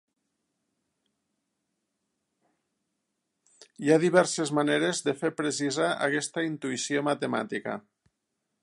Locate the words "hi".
3.85-3.93